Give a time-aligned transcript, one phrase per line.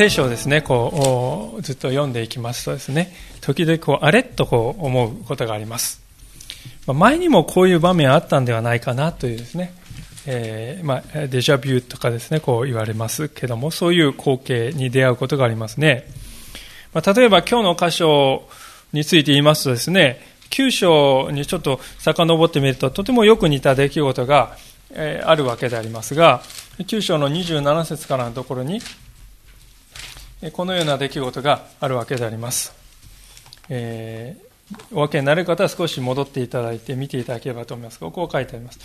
[0.00, 1.29] 聖書をですね、こ
[1.60, 6.02] ずっと読んでいきますとですね、時々こう、あれとこう思うことがあります。
[6.86, 9.74] ま前にもこういう場面あったんではないかなというですね、
[10.26, 16.06] えー、まあ、デジャビューとかですね、こう言われますけども、そういう光景に出会うことがありますね。
[16.92, 18.48] まあ、例えば今日の箇所
[18.92, 20.20] について言いますとですね、
[20.50, 24.56] 9章にちょっと遡ってみると、とてもよく似た出来事が、
[24.92, 26.42] えー、あるわけでありますが、
[26.78, 28.80] 9章の27節からのところに、
[30.52, 32.74] このような出来事があるわけであります。
[33.68, 38.00] えー、お分けになる方は少し戻っていただいて見ていただければと思います。
[38.00, 38.80] ここを書いてあります。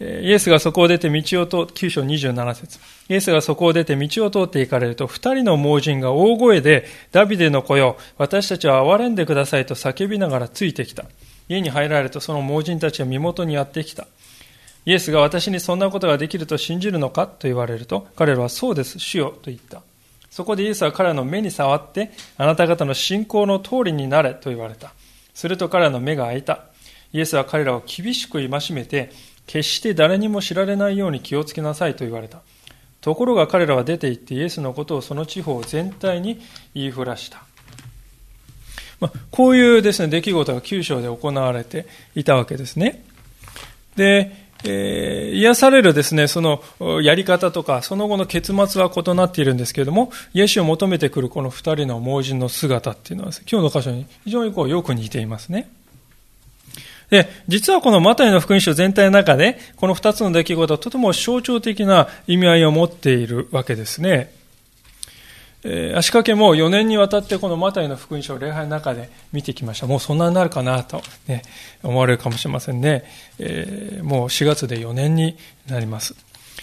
[0.00, 2.78] イエスがそこを出て道を通、9章27節
[3.10, 11.04] イエスがそこを出て道を通って行かれると、二人の盲人が大声で、ダビデの子よ、私たちは憐れんでくださいと叫びながらついてきた。
[11.50, 14.06] 家に入られるとその盲人たちが身元にやってきた。
[14.86, 19.82] イエスが私にそんなことができると信じるのかと言われると、彼らはそうです、主よと言った。
[20.30, 24.92] そこでイエスは彼らの目に触って、あなた方の信仰の通りになれと言われた。
[25.34, 26.64] すると彼らの目が開いた。
[27.12, 29.10] イエスは彼らを厳しく戒めて、
[29.46, 32.40] 決して誰にも知られないように気をつけなさいと言われた。
[33.00, 36.40] ところが彼らは出て行ってイエスのことをその地方全体に
[36.74, 37.42] 言いふらした。
[39.00, 43.02] まあ、こういうですね、出来事が九章で行われていたわけですね。
[43.96, 46.62] で、えー、癒されるですね、その
[47.02, 55.70] やり方とか、その後の結末は異なっているんですけれども、イエスを求めてくるこの二人の盲人の姿っていうのは、ね、今日の箇所に非常にこうよく似ていますね。
[57.10, 64.32] で、実はこのマタイの福音書全体の中で、この二つの出来事はとても象徴的な意味合いを持っているわけですね。
[65.62, 69.86] 足掛けも4年にわたってこのマタイの福音書を礼拝の中で見てきました。
[69.86, 71.42] もうそんなになるかなと、ね、
[71.82, 73.04] 思われるかもしれませんね。
[73.38, 75.36] えー、もう4月で4年に
[75.68, 76.14] なります。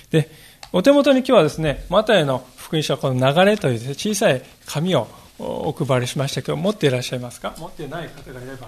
[0.09, 0.31] で、
[0.73, 7.53] お手元に今日はですね、マタイの福音書はこの流れという、ね、小さい紙をお配りしましたけど、持っていらっしゃいますか？
[7.57, 8.67] 持ってない方がいれば、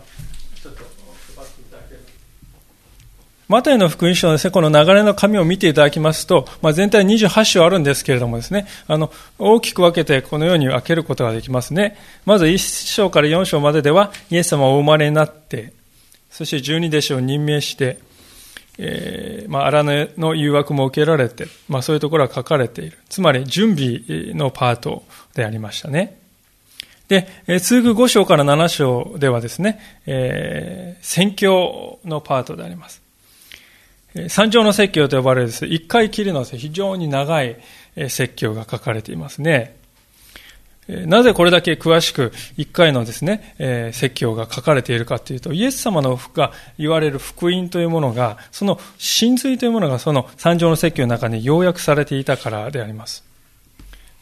[0.62, 0.84] ちょっと
[3.50, 11.98] マタイの福音書のですね、この流れの紙を見ていただきますと、まあ、全体28章あるんですけれどもですね、あの、大きく分けてこのように分けることができますね。
[12.26, 12.60] まず1
[12.94, 15.74] 章から4章まででは、イエス様はお生まれになって、
[16.30, 17.98] そして十二弟子を任命して、
[18.78, 23.00] えー、まあ、荒野の誘惑も受けられて、まあ、そういうところは書かれている。
[23.10, 24.02] つまり、準備
[24.36, 26.20] のパートでありましたね。
[27.08, 27.28] で、
[27.60, 33.09] 続く5章から7章ではですね、えー、宣教のパートであります。
[34.28, 37.58] 三条の説教と呼ばれるです一回きりの非常に長い
[37.96, 39.78] 説教が書かれていますね。
[41.06, 53.29] なぜこれだけ詳しく一回のですね、説教が書かれているかというと、イエス様のが言われる福音というものが、その真髄というものがその三条の説教の中に要約されていたからであります。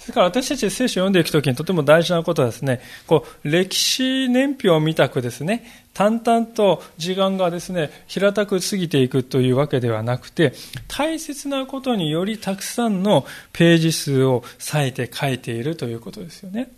[0.07, 10.53] それから私たち聖書を読んでいくときにとても大事なことはですね、こう、歴史年表を見たくですね、淡々と時間がですね、平たく過ぎていくというわけではなくて、
[10.87, 16.69] 大切なことによりたくさんのページ数を割いて書いているということですよね。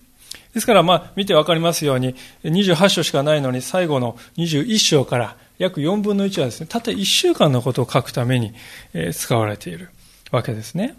[0.56, 2.16] ですから、まあ、見てわかりますように、
[2.46, 8.56] 28章しかないのに、最後の21章から約4分の1はですね、たった1週間のことを書くために
[9.13, 9.90] 使われている
[10.31, 10.96] わけですね。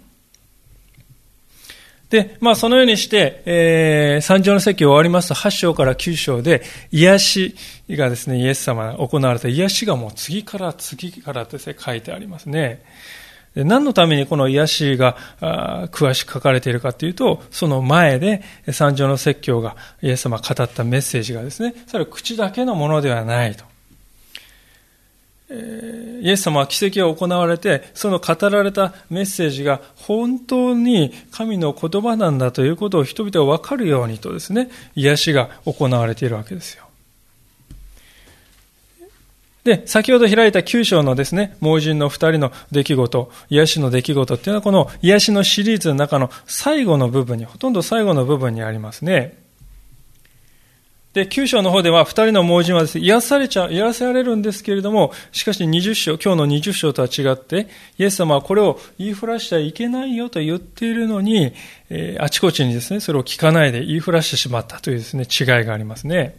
[2.11, 7.55] で、まあそのようにして、えー、三条の席を終わりますと8章から9章で癒し
[7.89, 12.83] がですね、イエス様が行われた癒しがもう次から次からですね、書いてありますね。
[13.55, 15.17] で何のためにこの癒しが
[15.93, 18.43] 詳しく書かれているかというと、その前で
[18.73, 23.65] 三条の説教がイエス様が語ったメッセージがですね、それは口だけのものではないと。
[25.51, 36.85] イエス様は奇跡が行われて、その語られたメッセージが本当に神の言葉なんだということを人々が分かるようにとですね、癒しが行われているわけですよ。
[39.65, 49.37] で、先ほど開いた9章のですね、盲人の2人の出来事、癒しの出来事っていうのはこの癒しのシリーズの中の最後の部分に、ほとんど最後の部分にありますね。
[51.13, 57.67] で、9章の方では2人の盲人はです、ね、癒されちゃ、癒されるんですけれども、しかし20章、今日の20章とは違って、
[57.99, 61.53] イエス様はこれを言いふらしてはいけないよと言っているのに、
[61.89, 66.37] えー、あちこちにですね、それを聞かないで言いふらしてしまったというですね、違いがありますね。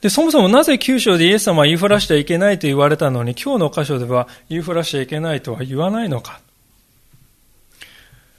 [0.00, 6.40] で、そもそもなぜ9章でイエス様は言いふらしてはいけないと言われたのに、今日の箇所では言いふらしてはいけないとは言わないのか。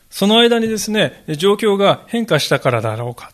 [0.09, 3.31] その間にですね、状況が変化したからだろうか。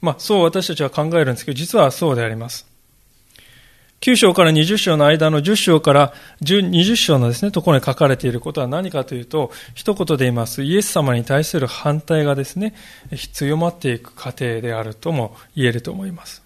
[0.00, 2.66] まあ、そう私たちは考えるんですけど、実はそうであります。
[4.00, 6.12] 9章から20章の間の10章から
[6.42, 12.74] 20章のですね、ところに書かれていることは何かというと、一言で言います、イエス様に対する反対がですね、
[13.32, 16.42] 強まっていく過程であるとも言えると思います。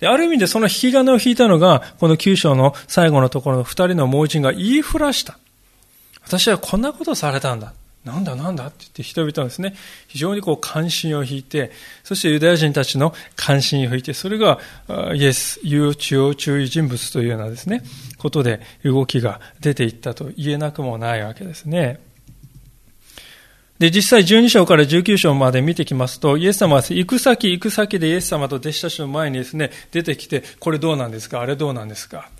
[0.00, 5.38] である意味でその引き金を引いたのが、この9章の最後のところの2人の盲人が言いふらした。
[6.24, 7.74] 私はこんなことされたんだ。
[8.04, 9.74] なんだなんだって言って人々はですね、
[10.08, 11.70] 非常にこう関心を引いて、
[12.02, 14.58] そしてユダヤ人たちの関心を引いて、それが
[15.14, 17.82] イエス、有中央注意人物というようなですね、
[18.16, 22.00] ことで動きが出ていったと言えなくもないわけですね。
[23.78, 32.30] で、実際12章から19章まで見てきますと、イエス様は行く先行く先でイエス様と弟子たちの前にですね、出てきて、これどうなんですかあれどうなんですか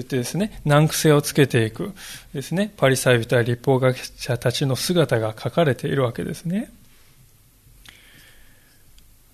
[0.00, 1.92] 言ってですね、難癖をつけていく
[2.32, 6.70] ですね、パリサイ人や立法学者たちの姿が書かれているわけですね。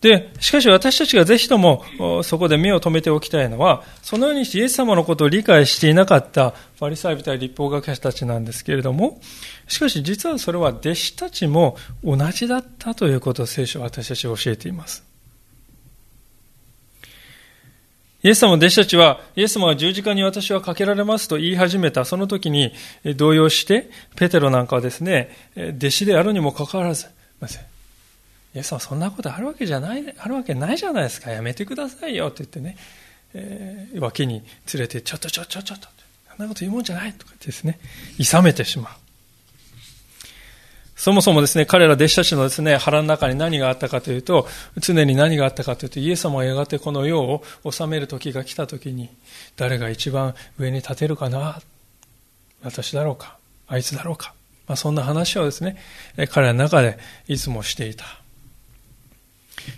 [0.01, 1.85] で、しかし私たちがぜひとも
[2.23, 9.21] そこで目を留めておきたいのは、そのようにしてイエス様のことを理解していなかったパリサイ人や立法学者たちなんですけれども、
[9.67, 15.08] しかし実はそれは弟子たちも同じだったということを聖書は私たちは教えています。
[18.23, 22.73] イエス様の弟子たちは、イエス様は十字架に私はかけられますと言い始めた、その時に
[23.17, 27.07] 動揺して、ペテロなんかはですね、弟子であるにもかかわらず、
[28.55, 32.77] イエス様そんなことあるわけじゃない、あるわけないじゃないですか、やめてくださいよって言ってね、
[33.35, 34.43] えー、脇に
[34.75, 35.89] 連れて、ちょっとちょっとちょっと、
[36.37, 37.79] そんなこと言うもんじゃないとか言ってですね、
[38.19, 39.08] 諌めてしまう。
[40.99, 44.49] そもそもですね、彼ら弟子たちのですね、腹の中に何があったかというと、
[44.79, 49.09] 常に何があったかというと、イエス様はやがてこの世を治める時が来た時に、
[49.57, 51.63] 誰が一番上に立てるかな
[52.65, 53.37] 私だろうか
[53.69, 54.35] あいつだろうか
[54.67, 55.79] まあ、そんな話をですね、
[56.31, 56.99] 彼らの中で
[57.29, 58.05] いつもしていた。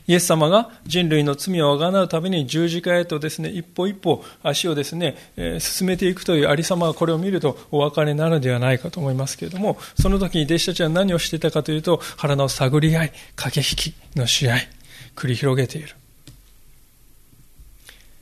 [0.06, 14.56] イエス様が人類の罪をあがなうために十字架へとですね、一歩一歩足をですね、えー、進めていくというありさまがこれを見るとお分かりになのではないかと思いますけれども、その時に弟子たちは何をしていたかというと、腹の探り合い、駆け引きの試合、
[15.16, 15.94] 繰り広げている。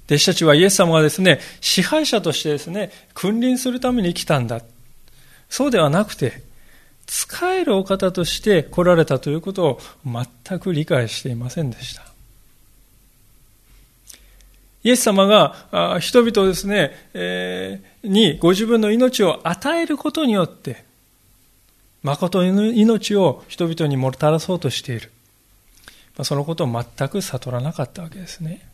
[0.06, 4.62] 弟子たちはイエス様がですね、支配者としてですね、君臨するために来たんだ。
[5.50, 6.42] そうではなくて、
[7.08, 12.02] 使えるお方として来られたということを全く理解していませんでした。
[14.84, 20.84] イエス様が人々ですね、えー、にご自分の命を与えることによって、
[22.02, 25.10] 誠の命を人々にもたらそうとしている。
[26.22, 28.68] そのことを全く悟らなかったわけですね。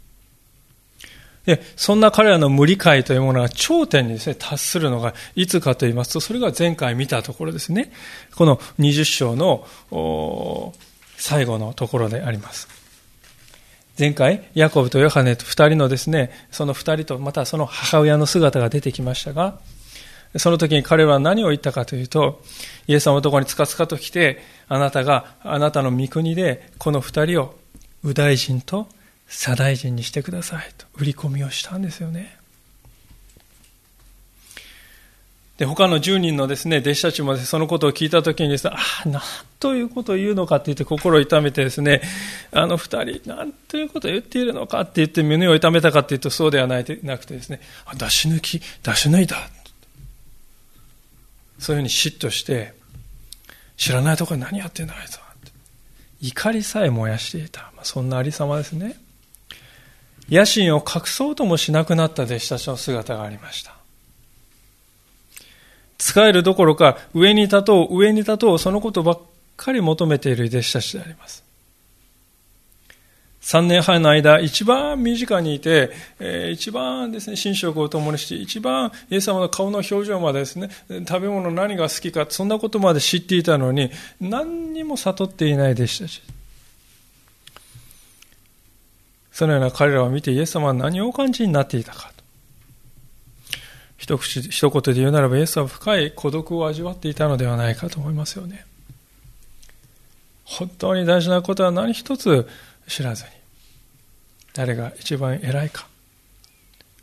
[1.47, 7.93] で、そんな彼らの無理解というものが頂点にですね、達するのがいつかと言いますと、それが前回見たところですね。
[8.35, 9.67] この20章の
[11.17, 12.69] 最後のところであります。
[13.99, 19.59] 前回、ヤコブとヨハネと二人のですね、その二人とまたその母親の姿が出てきましたが、
[20.37, 22.43] その時に彼は何を言ったかというと、
[22.89, 27.55] イエス様のところにつかつかと来て、あなたが、あなたの御国でこの二人を、
[28.03, 28.89] 右大臣と
[29.29, 32.39] 左大臣にしてくださいと売り込みをしたんですよね。
[35.57, 39.23] で、他の10人のですね、弟子たちもそのことを聞いたときにですね、ああ、なん
[39.61, 42.03] ということを言うのかって言って心を痛めてですね、
[42.51, 47.61] あの二人、なんということを言っているのかって言って胸を痛めたかっていうとそうではなくてですね、
[47.97, 49.37] 出し抜き、出し抜いた。
[51.61, 52.75] そういうふうに嫉妬して、
[53.77, 55.25] 知らないところに何やってんだあいつは。
[56.21, 57.71] 怒りさえ燃やしていた。
[57.77, 58.97] まあそんなありさまですね。
[60.31, 63.75] 野心を隠そうともしなくなった弟子たちの姿がありました。
[65.99, 69.19] 使えるどころか上に立とう、上に立とう、そのことばっ
[69.57, 71.45] かり求めている弟子たちであります。
[73.43, 75.91] 3年半の間、一番身近にいて、
[76.53, 80.71] 一番ですね、寝食を共にして、一番イエス様の顔の表情までですね、
[81.07, 86.23] 食べ物何が好きか、そんなことまで知っていたのに、何にも悟っていない弟子たち。
[89.35, 92.23] そのような彼らを見てイエス様は何をお感じになっていたかと。
[93.99, 98.65] 一口、一言で言うならばイエスは深い孤独を味わっていたのではないかと思いますよね。
[100.45, 102.49] 本当に大事なことは何一つ
[102.87, 103.31] 知らずに、
[104.53, 105.89] 誰が一番偉いか、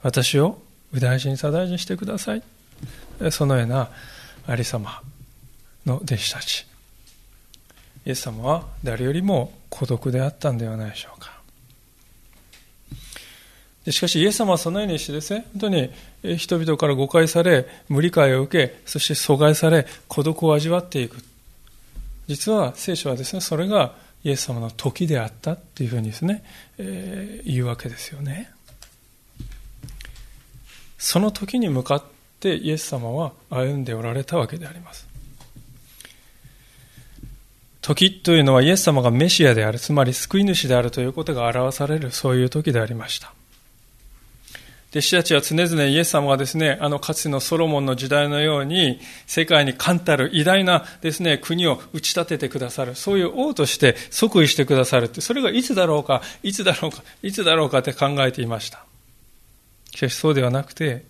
[0.02, 0.62] 私を
[0.94, 2.44] 右大臣、左大臣してください。
[3.30, 3.90] そのような
[4.48, 5.02] ありさま
[5.86, 6.66] の弟子たち。
[8.06, 11.41] イエス様は誰よりも孤独であったんではないでしょうか。
[13.90, 15.90] しかし、イエス様はそのようにしてですね、本当に
[16.38, 21.18] 人々から誤解され、無理解を受け、そして阻害され、孤独を味わっていく。
[22.28, 26.44] 実は聖書はですね、それがイエス様の時であったっていうふうにですね、
[26.78, 28.52] えー、言うわけですよね。
[31.00, 32.04] その時に向かっ
[32.40, 35.08] てイエス様は歩んでおられたわけであります。
[37.82, 43.34] 時というのはイエス様がメシアである、つまり救い主であるということが表される、そういう時でありました。
[44.92, 58.84] 弟子たちは常々イエス様がですね、あのかつてのソロモンの時代のように、世界に冠たる偉大なですね、国を打ち立ててくださる、そういう王として即位してくださるって、それがいつだろうか、いつだろうか、いつだろうかって考えていました。
[59.96, 61.06] しかしそうではなくて、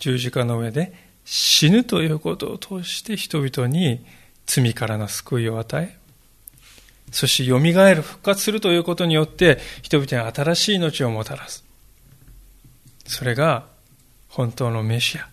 [0.00, 0.92] 十字架の上で
[1.24, 4.04] 死ぬということを通して人々に
[4.46, 5.96] 罪からの救いを与え、
[7.12, 11.62] そして蘇る、復活するということによって、人々に新しい命をもたらす。
[13.06, 13.64] それが
[14.28, 15.28] 本当のメシア。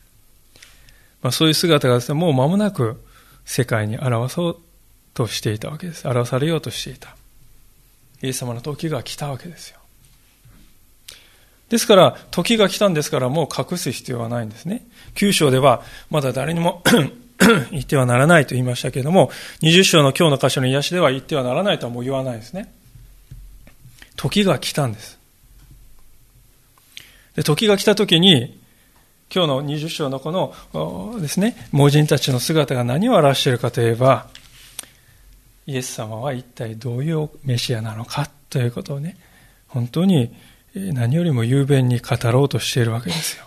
[1.21, 3.03] まあ、そういう姿がですね、もう間もなく
[3.45, 4.57] 世界に表そう
[5.13, 6.07] としていたわけです。
[6.07, 7.15] 表されようとしていた。
[8.21, 9.79] イエス様の時が来たわけですよ。
[11.69, 14.85] ですから、時が来たんですから、もう隠す必要はないんですね。
[15.13, 16.83] 九章では、まだ誰にも
[17.71, 19.29] 言ってはならないと言いましたけれども、
[19.61, 22.73] 20章の今日の箇所の癒しでは言ってはならないとはもう言わないですね。
[24.15, 25.18] 時が来たんです。
[27.35, 28.59] で時が来た時に、
[29.33, 30.31] 今日の20章のこ
[30.73, 34.27] のですね、盲人たちの姿が何を表しているかといえば、
[35.67, 39.17] イエス様は一体どういうメシアなのかということをね、
[39.67, 40.33] 本当に
[40.73, 43.45] 何よりも雄弁に語ろうとしているわけですよ。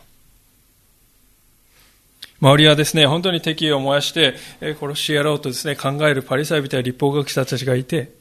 [2.40, 8.12] 周りはですね、本当に敵意を燃やして殺しやろうとですね、考えるパリサイ人や立法学者たちがいて、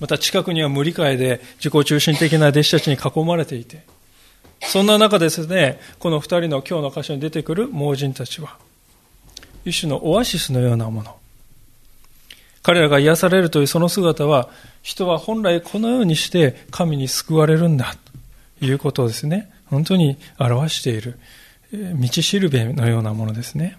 [0.00, 3.84] また近くには無理解で自己中心的な弟子たちに囲まれていて、
[4.62, 8.56] そんな中ですね、この二人の今日の箇所に出てくる盲人たちは、
[9.64, 11.16] 一種のオアシスのようなもの。
[12.62, 14.48] 彼らが癒されるというその姿は、
[14.82, 17.94] 人は本来このようにして神に救われるんだ
[18.60, 21.18] ということをですね、本当に表している、
[21.72, 23.76] 道しるべのようなものですね。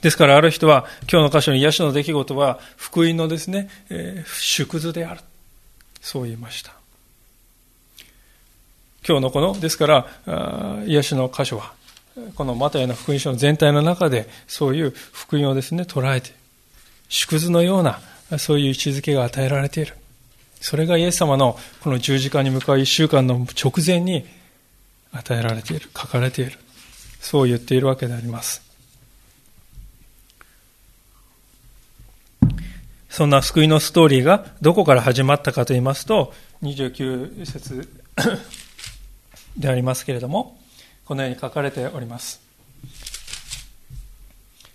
[0.00, 5.20] ですからある人は今日の箇所に癒しの出来事は福音のですね、えー、縮図である。
[6.00, 6.81] そう言いました。
[9.06, 11.72] 今日のこの、ですから、癒しの箇所は、
[12.34, 16.32] このマタイの福音書の全体の中で、そういう福音をですね、捉えて、
[17.08, 18.00] 縮図のような、
[18.38, 19.94] そういう位置づけが与えられている。
[20.60, 24.24] それがイエス様のこの十字架に向かう一週間の直前に
[25.10, 26.52] 与えられている、書かれている。
[27.20, 28.62] そう言っているわけであります。
[33.10, 36.32] そんな救いのストーリーがどこから始まったかと言いますと、
[36.62, 37.88] 29節
[39.56, 40.58] でありますけれども、
[41.04, 42.40] このように書かれております。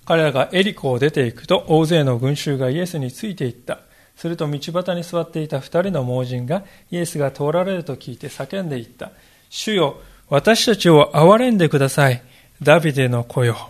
[0.06, 3.80] 彼らがエリコを出ていくと、大勢の群衆がイエスについていった。
[4.16, 9.12] すると道端に座っていた二人の盲人がイエスが通られると聞いて叫んでいった。
[9.50, 12.24] 主よ、私たちを憐れんでください。
[12.62, 13.70] ダビデの子よ。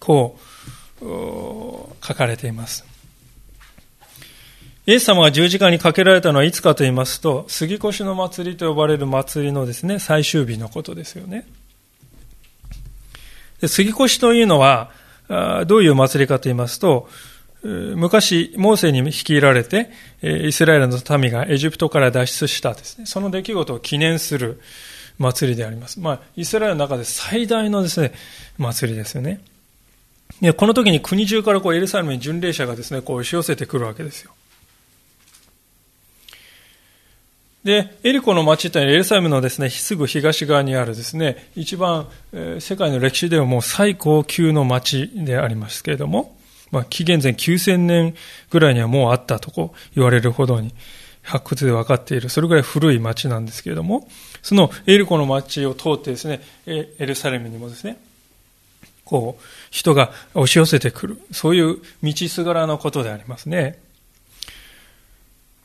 [0.00, 0.38] こ
[1.02, 1.04] う、
[2.04, 2.87] 書かれています。
[4.88, 11.46] イエス様が十字架にかけられたのはいつかと言いますと、杉越の祭りと呼ばれる祭りのですね、最終日のことですよね。
[13.60, 14.90] で杉越というのは、
[15.66, 17.06] どういう祭りかと言いますと、
[17.62, 19.90] 昔、モーセに率いられて、
[20.22, 24.58] イスラエルの民がエジプトから脱出したですね、その出来事を記念する
[25.18, 26.00] 祭りであります。
[26.00, 28.14] まあ、イスラエルの中で最大のですね、
[28.56, 29.42] 祭りですよね。
[30.56, 34.32] この時に国中からこうエルサレムに巡礼者がですね、こう押し寄せてくるわけですよ。
[37.64, 46.36] で、エリコの町というのはエルサレムのですね、すぐ東側にあるですね、一番、えー、世界の歴史ではもう最高級の町でありますけれども、
[46.70, 48.14] まあ、紀元前9000年
[48.50, 50.72] ぐらいにはもうあったとこ言われるほどに、
[51.22, 54.08] 発掘で分かっている、それぐらい古い町なんですけれども、
[54.42, 57.98] そのエリコの町を通ってですね、エルサレムにもですね、
[59.04, 63.78] こう、人が押し寄せてくる、そういう道すがらのことでありますね。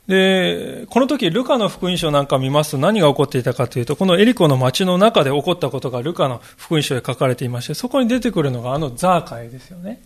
[0.06, 10.02] で、この時、ルカの福音書なんか見ますと何が起こっていたかというと、このエリコの町の中で起こったことがルカの福音書で書かれていまして、そこに出てくるのがあのザーカイですよね。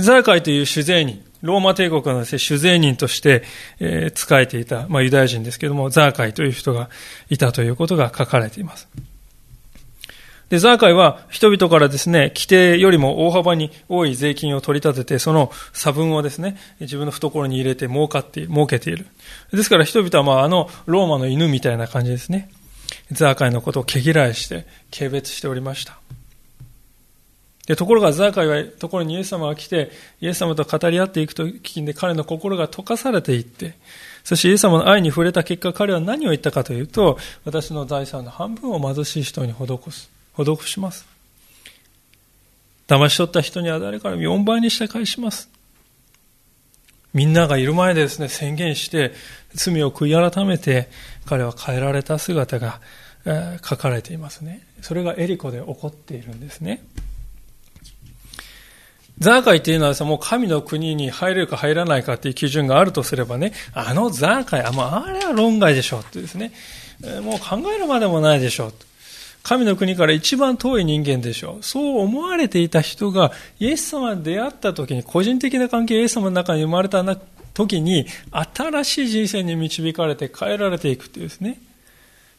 [0.00, 3.42] ザーカイという主税人、ローマ帝国のです、ね、主税人として、
[3.80, 6.88] えー、仕えていた、まあ、ユダヤ人ですけども、ザーカイという人が
[7.28, 8.88] いたということが書かれています。
[10.50, 19.06] で、ザーカイは人々からですね、規定よりも大幅に多い税金を取り立てて、その差分をですね、自分の懐に入れて儲かって、儲けている。
[19.52, 22.50] ですから人々はまああのローマの犬みたいな感じですね。
[23.12, 25.98] ザーカイのことを毛嫌いして、軽蔑しておりました。
[27.68, 33.74] でところがザーカイはところにイエス様が来て、イエス様と語り合っていくときに彼の心が溶かされていって、
[34.24, 40.19] そしてイエス様の愛に触れた結果、彼は何を言ったかというと、私の財産の半分を貧しい人に施す。
[40.44, 41.06] 施します。
[42.88, 45.48] 騙し取った人には誰からも4倍にして返します。
[47.12, 49.12] みんながいる前でですね、宣言して、
[49.54, 50.88] 罪を悔い改めて、
[51.26, 52.80] 彼は変えられた姿が、
[53.24, 54.66] えー、書かれていますね。
[54.80, 56.82] それがエリコで起こっているんですね。
[59.18, 66.52] ザーカイっていうのはさ、もう神の国に入れるか入らないかっていう基準があるとすればね、あのザーカイ、あ、もうあれは論外でしょってですね、
[67.22, 68.72] もう考えるまでもないでしょう
[69.42, 71.62] 神の国から一番遠い人間でしょう。
[71.62, 77.02] そう思われていた人が、イエス様に出会った時に、個人的な関係、イエス様の中に生まれた
[77.54, 81.60] 時に、新しい人生に導かれて変えられていくっていうですね。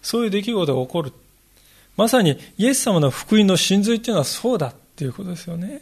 [0.02, 1.12] そういう出来事が起こる。
[1.98, 5.82] まさに、イエス様の福音の真髄っていうのはそうだっていうことですよね。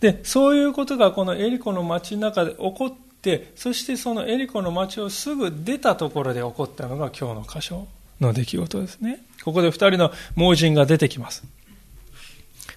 [0.00, 7.88] で、そういうことがこのエリコの街の中で起こって、そしてそのエリコの街をすぐ出たところで起こったのが今日の箇所
[8.20, 9.24] の出来事ですね。
[9.48, 11.42] ここで二人の盲人が出てきます。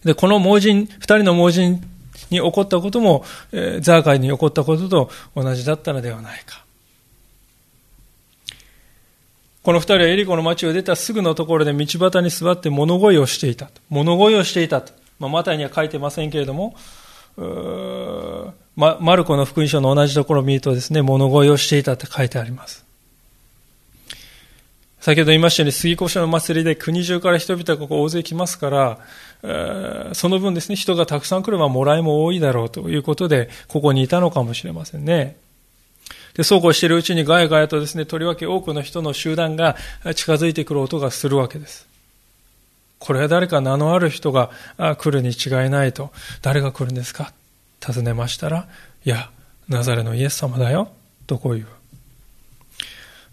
[0.06, 1.84] で、この盲人、二人の盲人
[2.30, 6.63] に起こったことも、えー、ザーカイに起こったことと同じだったのではないか。
[9.63, 13.70] この二人はエリコの町を出たすぐのところで道端に座って物乞いをしていた。
[13.90, 14.94] 物乞いをしていたと。
[15.20, 16.75] まあ、マタイには書いてませんけれども、
[18.78, 22.86] ま、マルコの福音書の同じところを見るとですね、物乞いをしていたって書いてあります。
[25.01, 35.38] 先ほど言いましたように、杉越しの祭りで国中から人々がここ大勢来ますから、その分ですね、人がたくさん来ればもらいも多いだろうということで、ここにいたのかもしれませんね。
[36.36, 39.75] で、そうこうしているうちにガヤガヤとですね、とりわけ多くの人の集団が
[40.16, 41.87] 近づいてくる音がするわけです。
[43.00, 44.51] これは誰か名のある人が
[45.00, 46.11] 来るに違いないと、
[46.44, 47.33] 誰が来るんですか？
[47.79, 48.68] 尋ねましたら、
[49.03, 49.31] いや、
[49.68, 50.92] ナザレのイエス様だよ、
[51.25, 51.68] とこう言う。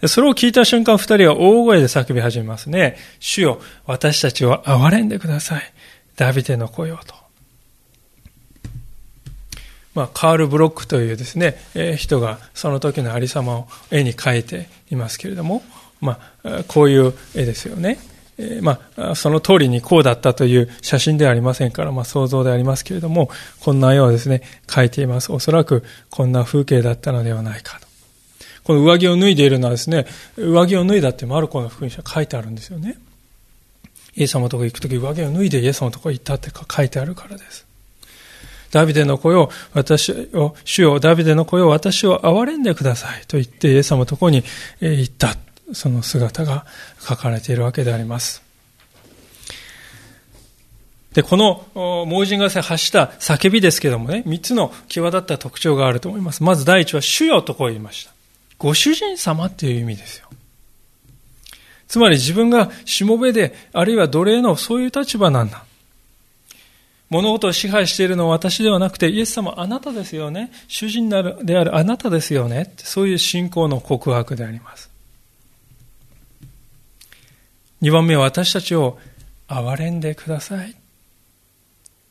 [0.07, 2.97] それを聞いた瞬間、二人は大声で叫び始めますね。
[3.19, 5.73] 主よ、私たちを憐れんでください。
[6.17, 7.15] ダビデの声をと。
[9.95, 15.63] まあ、カール・ブロックというですね、えー、人がその時のありさまを絵に描いていますけれども、
[16.01, 17.99] まあ、こういう絵ですよね。
[18.39, 25.33] えー、まあ、その通りにこうだったという写真ではありませんから、まあ、想像でありますけれども、こんな絵をですね、描いています。
[25.33, 27.88] おそらくこんな風景だったのではないかと。
[28.69, 30.05] この上着を脱いでいるのはですね、
[30.37, 32.99] 上着を脱いだってマルコの福音書書いてあるんですよね。
[34.15, 37.65] イエス様のとこ行くとき上着を脱いでイエス様のとこ行ったって書いてあるからです。
[38.71, 44.45] ダビデの声を、私を、主よ、ダビデの声を私を憐れんでくださいと言ってイエス様のとこに
[44.83, 45.35] 行った。
[45.73, 46.67] その姿が
[47.01, 48.43] 書かれているわけであります。
[51.15, 56.43] で、この盲人が発した叫びですけどもね、三つの際立った特徴があると思います。
[56.43, 58.18] まず第一は、主よとこう言いました。
[58.59, 60.29] ご主人様っていう意味ですよ。
[61.87, 65.65] つまり自分がしもべで、あるいは奴隷のそういう立場なんだ。
[67.09, 70.53] 物事を支配しているのは私ではなくて、イエス様あなたですよね。
[70.69, 71.17] 主人で
[71.57, 72.75] あるあなたですよね。
[72.77, 74.91] そういう信仰の告白であります。
[77.81, 78.99] 二番目は私たちを
[79.49, 80.75] 憐れんでください。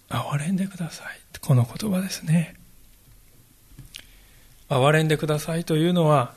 [0.09, 1.19] 憐れんでください。
[1.39, 2.55] この言葉ですね。
[4.69, 6.33] 憐れんでくださいというのは、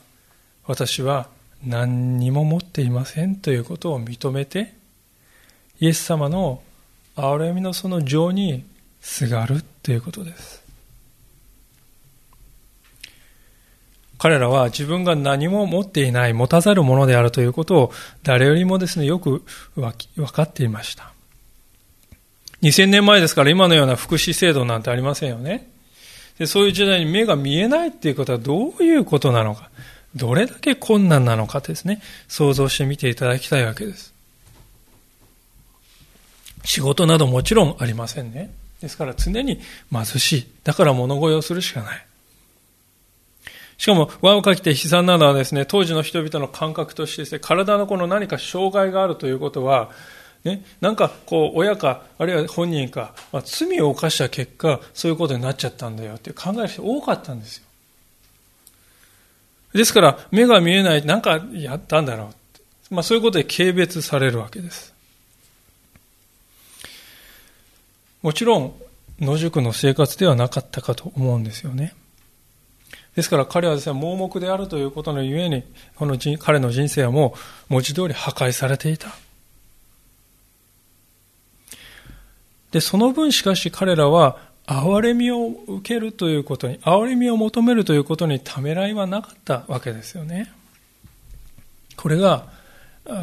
[0.71, 1.27] 私は
[1.67, 4.73] 何にも持っていませんということを認めて、
[5.81, 6.63] イエス様の
[7.17, 8.65] 憐れみのその情に
[9.01, 10.63] すがるということです。
[14.17, 19.43] 彼らは自分が何も持っていない、持たざるものであるということを誰よりもですね、よく
[19.75, 19.93] 分
[20.29, 21.13] かっていました。
[22.63, 25.69] 2000年前ですから今のような福祉制度なんてありませんよね。
[26.39, 29.69] でそういう時代に目が見えないっていうことはどういうことなのか、
[30.15, 34.13] どれだけ困難なのかですね、想像してみていただきたいわけです。
[36.65, 38.51] 仕事などもちろんありませんね。
[38.81, 39.61] ですから常に
[39.93, 40.47] 貧しい。
[40.65, 42.07] だから物乞いをするしかない。
[43.79, 49.91] しかも、輪をかけて悲惨なのはですね、当時の人々の感覚としてですね、体のこの何か障害があるということは、
[50.45, 57.65] ね、なんかこう親かあるいは本人か、まあ、罪を犯した結果そういうことになっちゃったんだよって考える人多かったんですよ
[59.73, 62.33] ですから目が見えないなんかやったんだろ
[62.91, 64.95] う、まあ、そういうことで軽蔑されるわけです。
[68.23, 68.75] もちろん
[69.21, 71.95] 野宿の生活ではなかったかと思うんですよね。
[73.15, 75.65] ですから彼はですね盲目であるということのゆえに
[75.97, 77.35] この彼の人生はも
[77.71, 79.09] う文字通り破壊されていた。
[82.71, 84.39] で、その分しかし彼らは、
[84.71, 90.53] 憐れみを受けるということに、憐れみを求めるということにためらいはなかったわけですよね。
[91.97, 92.47] これが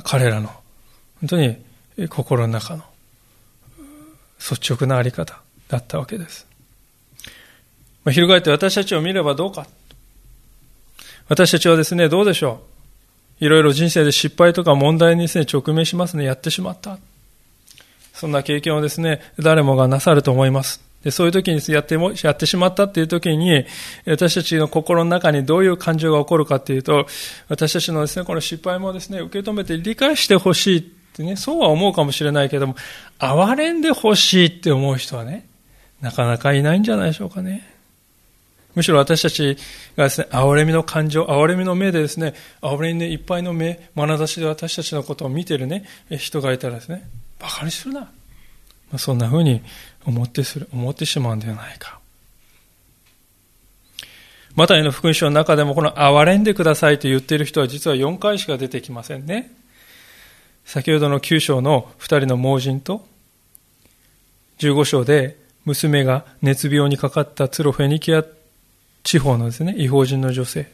[0.03, 0.49] 彼らの
[1.21, 1.55] 本当に
[2.09, 2.83] 心の中の
[4.37, 6.45] 率直なあり方だったわけです。
[8.03, 9.67] まあ、翻って私たちを見ればどうか。
[11.29, 12.61] 私たちはですね、どうでしょ
[13.39, 13.45] う。
[13.45, 16.25] いろいろ人生で失敗とか問題にですね、直面しますね。
[16.25, 16.99] やってしまった。
[18.13, 20.81] そんな経験をですね、誰もがなさると思います。
[21.03, 23.65] でそういう時にやっても、やってしまったっていう時に、
[24.05, 27.05] 私たちの心の中にどういう感情が起こるかっていうと、
[27.47, 32.75] 私たちのですね、この失敗もですね、受け止めて理解してほしいってね、そうは思うかもしれないけども、
[33.19, 35.47] 憐れんでほしいって思う人はね、
[36.01, 37.77] なかなかいないんじゃないでしょうかね。
[38.75, 39.57] むしろ私たち
[39.95, 48.01] がですね、憐れみの感情、憐れみの目でですね、憐れみでいっぱいの目、眼差しで私たちのことを見てるね、人がいたらですね、馬鹿にするな。
[48.01, 48.07] ま
[48.93, 49.63] あ、そんな風に
[50.07, 51.99] 思ってする、思ってしまうんではないか。
[54.55, 59.51] マタイの福音書の中でもこの憐れんでくださいと言っている人は実は4回しか出てきませんね。
[60.65, 63.05] 先ほどの9章の2人の盲人と、
[64.59, 68.23] 15章で娘が熱病にかかったツロフェニキア
[69.03, 70.71] 地方のですね、違法人の女性。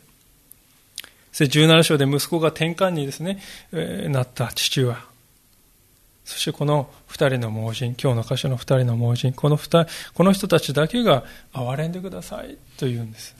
[1.31, 3.39] そして17章で息子が転換にですね、
[3.73, 5.12] えー、なった父親。
[6.25, 13.35] そしてこの二人の盲人、今日の箇所の二人の盲人、この二この人たちだけが憐れんでくださいと言うんです。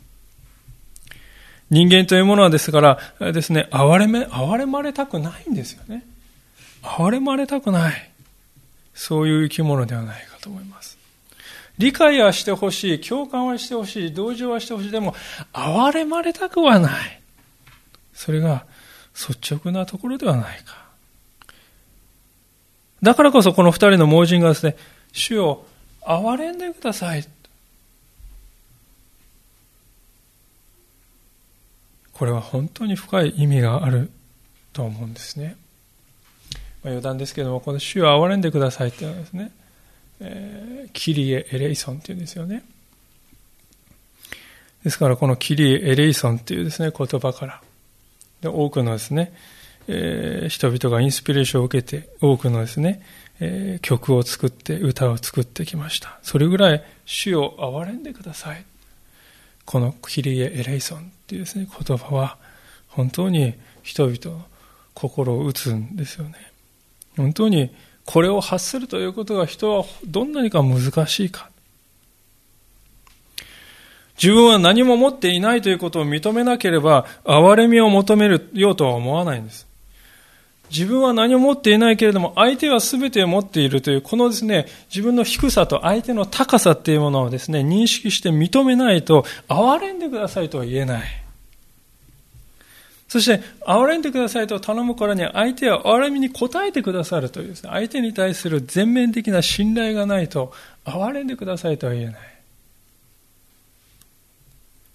[1.69, 6.05] 人間というものはですからですね、憐れめ、憐れまれたくないんですよね。
[6.83, 8.11] 憐れまれたくない。
[8.93, 10.97] そういう生き物ではないかと思います。
[11.77, 14.91] 理解はしてほしい、共感はしてほしい、同情はしてほしい。
[14.91, 15.15] でも、
[15.53, 17.21] 憐れまれたくはない。
[18.13, 18.65] それが
[19.15, 20.82] 率直なところではないか。
[23.03, 24.77] だからこそこの二人の盲人がですね、
[25.11, 25.65] 主を
[26.01, 27.27] 憐れんでください。
[32.13, 34.09] これは本当に深い意味がある
[34.71, 35.57] と思うんですね。
[36.81, 39.51] まあ、余談ですけども、この主を憐れんでくださいっていうのはですね、
[40.21, 42.63] えー、キリエ・エレイソンっていうんですよね。
[44.85, 47.61] ですからこのキリエ・エレイソンっていうですね、言葉から、
[48.39, 49.33] で多くのですね、
[49.87, 53.01] えー、人々がインスピレーションを受けて多くのですね、
[53.39, 56.19] えー、曲を作って歌を作ってきました。
[56.21, 58.65] それぐらい主を憐れんでください。
[59.65, 62.37] このキリエ・エレイソンっていうですね言葉は
[62.87, 64.45] 本当に人々の
[64.93, 66.35] 心を打つんですよね。
[67.17, 67.73] 本当に
[68.05, 71.49] これを発するということが人はどんなにか難しいか。
[74.21, 79.67] 自分は何も持っていないということを認めなければ、憐れみを求めるようとは思わないんです。
[80.73, 91.23] 自分は何も持っていないけれども、相手は全てを持っているという、このですね、自分の低さと相手の高さっていうものをですね、認識して認めないと、憐れんでくださいとは言えない。
[93.07, 100.51] そして、憐れんでくださいと頼むからには、相手は憐れみに応えてくださるというですね、相手に対する全面的な信頼がないと、
[100.85, 102.15] 憐れんでくださいとは言えない。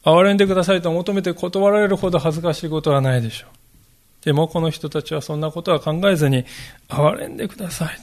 [0.02, 3.57] 憐れんでくださいと求めて断られるほど恥ずかしいことはないでしょう。
[4.24, 6.44] でもこの人たちはそんなことは考えずに、
[6.88, 7.98] 憐れんでください。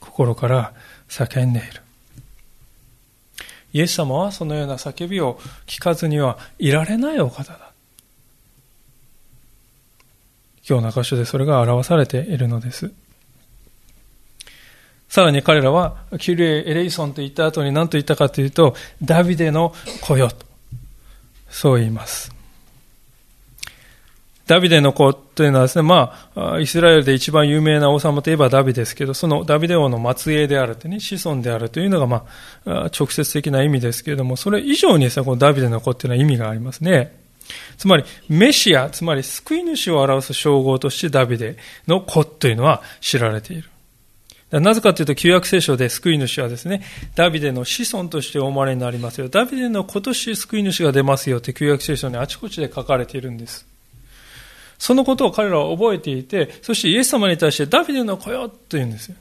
[0.00, 0.72] 心から
[1.08, 1.82] 叫んでいる。
[3.72, 7.72] イエス様はそのような叫びを聞かずにはいられないお方だ。
[10.68, 12.92] 今日の箇所でそれが表されているのです。
[15.08, 19.72] さらに彼らは、キュリエ・エレイソンと言った後に何と言ったかというと、ダビデの
[20.02, 20.44] 子よと、
[21.48, 22.37] そう言います。
[24.48, 32.24] ダビデの子というのはですね、まあ、イスラエルで一番有名な王様といえばダビですけど、そのダビデ王の末裔であるとね、子孫であるというのが、ま
[32.64, 37.14] あ、直接的な意味ですけれども、それ以上にですね、このダビデの子っていうのは意味がありますね。
[37.76, 43.68] つまり、メシア、つまり救い主を表す称号としてダビデの子というのは知られている。
[44.50, 46.82] なぜかというと、旧約聖書で救い主はですね、
[47.14, 49.28] ダビデの子孫としてお生まれになりますよ。
[49.28, 53.66] ダビデの今年救い主が出ますよって旧約聖書にあちこちで書かれているんです。
[54.78, 59.16] そのことを彼らは覚えていて、そしてイエス様に対してダビデの子よと言うんですよ。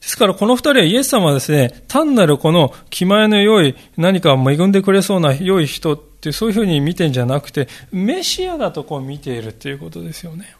[0.00, 10.56] ですからこの二人はイエス様はですね、単なるこの気前の良い、何か恵んでくれそうな良い人ってそういうふうに見てんじゃなくて、メシアだとこう見ているということですよね。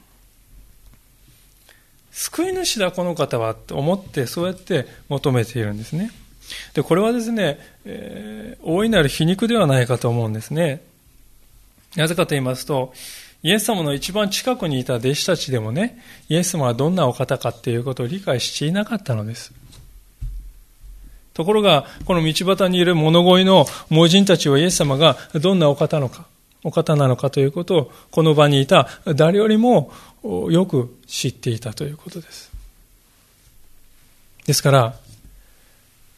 [2.13, 6.13] 救い主だこの方はと思ってそうやって求めているんですね。
[6.75, 10.83] で、これはですね、えー、大いなる皮肉ではないかと思うんですね。
[11.97, 12.93] なぜかと言いますと、
[13.43, 19.53] イエス様の一番近くにいた弟子たちでもね、イエス様はどんなお方かっていうことを理解していなかったのです。
[21.35, 26.27] ところが、この道端にいる物乞いの盲人たちはイエス様がどんなお方のか、
[26.63, 32.53] お方なのかということを、この場にいた誰よりもよく知っていたということです。
[34.47, 34.95] ですから、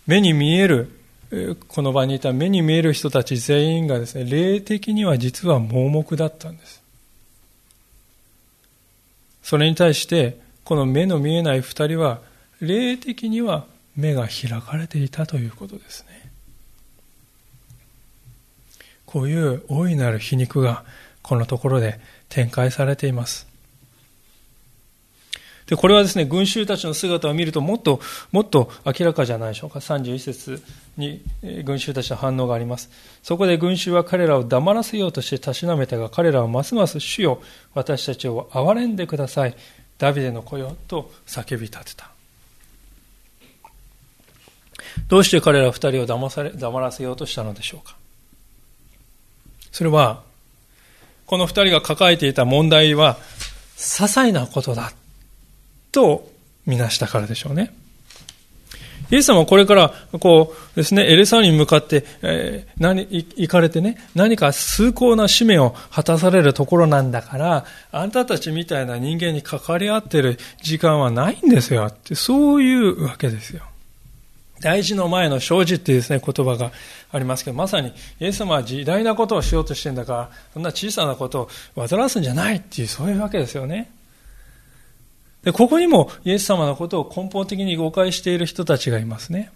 [0.07, 1.01] 目に見える、
[1.69, 6.83] この場にいた目に見える人たち全員がですね、霊的には実は盲目だったんです。
[9.43, 12.21] それに対して、この目の見えない二人は、
[12.61, 13.67] 霊的には
[13.97, 16.31] 目が開かれていたということですね。
[19.07, 20.85] こういう大いなる皮肉が
[21.23, 23.54] このところで展開されています。
[25.67, 28.01] で、これはですね、群衆たちの姿を見るともっと、
[28.33, 29.79] もっと明らかじゃないでしょうか。
[29.79, 30.63] 31節
[30.99, 31.23] に
[31.65, 32.91] 群衆たちの反応があります。
[33.23, 39.57] そこで群衆は彼らを黙らせようとしてたしなめたが、彼らはますます主よ、私たちを憐れんでください。
[39.97, 42.11] ダビデの子よ、と叫び立てた。
[45.09, 47.97] どうして彼ら二人を黙され黙らせようとしたのでしょうか。
[49.73, 50.23] それは、
[51.27, 53.17] この二人が抱えていた問題は、
[53.77, 54.93] 些細なことだ。
[55.95, 56.29] と
[56.67, 57.73] みなしたからでしょうね。
[59.11, 73.63] イエス様はこれから、こうですね、エルサレムに向かって、えー、何、行かれてね、何か崇高な使命を果たされるところなんだから、あんたたちみたいな人間に関わり合ってる時間はないんですよって、そういうわけですよ。
[74.61, 76.73] 大事の前の生じっていうですね、言葉が
[77.13, 83.91] ありますけど、まさに、イエス様は時代なことをしようとしてんだから、そんな小さなことを煩わすんじゃないっていう、そういうわけですよね。
[85.45, 89.51] で、ここにもイエス様のことを根本的に誤解している人たちがいますね。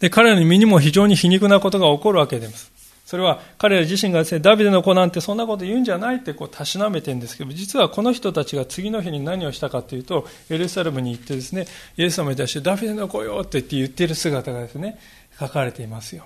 [0.00, 2.72] で、彼らの身にも非常に皮肉なことが起こるわけです。
[3.04, 14.98] それは彼ら自身がですね、ダビデの子なんてそんなこと言うんじゃないってこうたしなめてるんですけど、実はこの人たちが次の日に何をしたかというと、エルサレムに行ってですね、イエス様に対してダビデの子よって言って言ってる姿がですね、
[15.40, 16.24] 書かれていますよ。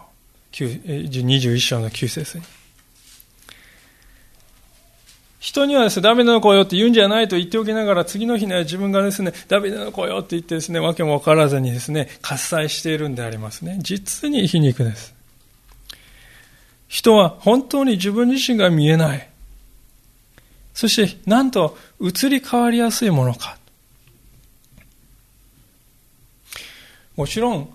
[0.52, 2.44] 21章の9節に。
[5.42, 13.78] 人にはですね、ダビデの子よって言うんじゃないと言っておきながら、次の日には自分がですね、ダビデの子よって言ってですね、わけもわからずにですね、喝采しているんでありますね。
[13.80, 15.16] 実に皮肉です。
[16.86, 19.28] 人は本当に自分自身が見えない。
[20.74, 23.58] そして、なんと移り変わりやすいものか。
[27.16, 27.68] もちろん、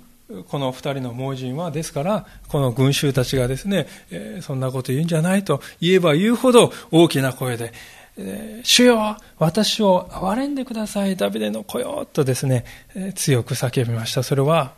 [0.49, 7.73] この二人の盲人は、ですから、この群衆たちがですね、えー、そんなこと言うんじゃないと言えば言うほど大きな声で、
[8.17, 14.23] えー、主よ、私を憐れんでください、ダビデの子よ、とですね、えー、強く叫びました。
[14.23, 14.73] それは、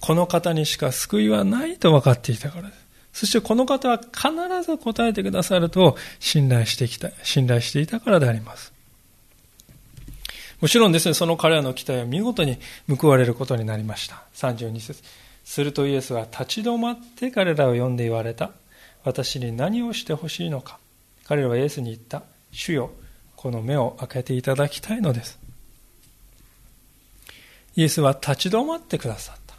[0.00, 2.84] この方にしか救いはないと分かっていたからです。
[3.14, 4.32] そしてこの方は必
[4.66, 8.73] ず答えてくださると信頼してきた、信頼していたからであります。
[10.64, 12.56] もちろんですね、その彼らの期待は見事に
[12.88, 14.22] 報われることになりました。
[14.32, 15.02] 32節
[15.44, 18.50] するとイエスは立ち止まって彼らを呼んで言われた。
[19.04, 20.78] 私に何をしてほしいのか。
[21.26, 22.22] 彼らはイエスに言った。
[22.50, 22.92] 主よ、
[23.36, 25.38] この目を開けていただきたいのです。
[27.76, 29.56] イエスは立ち止まってくださった。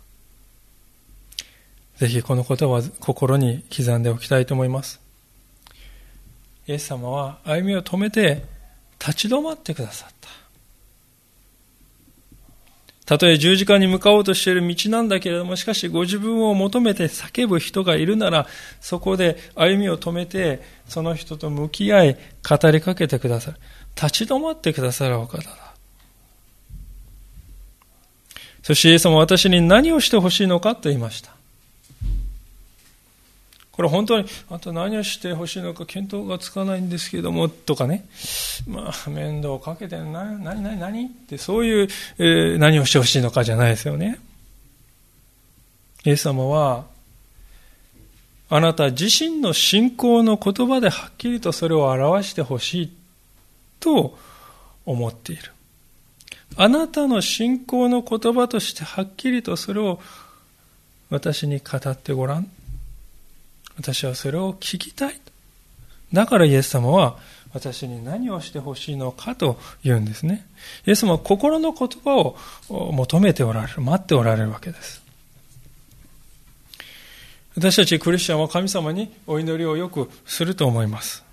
[2.00, 5.00] ぜひこのことは心に刻んでおきたいと思います。
[6.65, 8.44] イエス様は歩みを止めて
[8.98, 10.45] 立ち止まってくださった。
[13.06, 18.48] たとえ十字架に向かおうとしている道なんだけれども、しかしご自分を求めて叫ぶ人がいるなら、
[18.82, 23.58] そこで歩みを止めて、その人と向き合い、語りかけてくださる。
[23.96, 25.76] 立ち止まってくださるお方だ。
[28.63, 31.35] そしてイエス様私に何をしてほしいのかと言いました。
[33.76, 38.08] これ本当に、あと何をしてほしいのか見当がつかないんですけども、とかね。
[38.66, 41.06] まあ、面倒をかけて、な、何、何、何？
[41.08, 44.18] って、そういう、えー、何をしてほしいのかじゃないですよね。
[46.06, 46.86] イエス様は、
[48.48, 52.94] あなた自身の信仰の言葉ではっきりとそれを表してほしい
[53.82, 54.18] と
[54.86, 55.52] 思っている。
[56.56, 60.00] あなたの信仰の言葉としてはっきりとそれを
[61.10, 62.50] 私に語ってごらん。
[63.78, 65.20] 私はそれを聞きたい。
[66.14, 67.18] だからイエス様は
[67.54, 70.46] 私に何をしてほしいのかと言うんですね。
[70.86, 72.38] イエス様は心の言葉を
[72.70, 75.02] 求めておられる、待っておられるわけです。
[77.56, 81.24] 私たちクリスチャンは神様にお祈りをよくすると思います。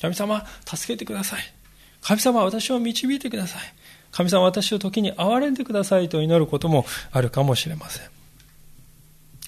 [0.00, 1.42] 神様、助けてください。
[2.00, 3.62] 神様、私を導いてください。
[4.10, 8.08] 神様、私を時に憐れんでくださいと祈ることもあるかもしれません。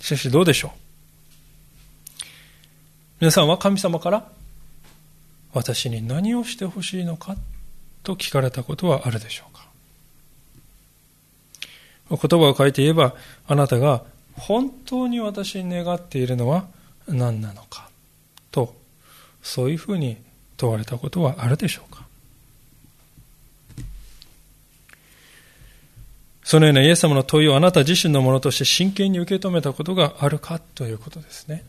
[0.00, 0.83] しかしどうでしょう？
[3.20, 4.28] 皆さんは神様から
[5.52, 7.36] 私に何をしてほしいのか
[8.02, 9.64] と聞かれたことはあるでしょうか
[12.10, 13.14] 言葉を変えて言えば
[13.46, 14.02] あなたが
[14.36, 16.66] 本当に私に願っているのは
[17.08, 17.88] 何なのか
[18.50, 18.74] と
[19.42, 20.16] そういうふうに
[20.56, 22.04] 問われたことはあるでしょうか
[26.42, 31.64] そのようなイエス様の問いをあなた自身のものとして真剣に受け止めたことがあるかということですね。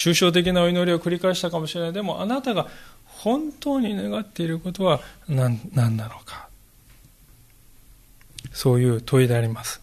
[0.00, 1.92] 抽象的なお祈りを繰り返したかもしれない。
[1.92, 2.66] でもあなたが
[3.04, 6.48] 本当に願っていることは何何なのか。
[8.50, 9.82] そういう問いであります。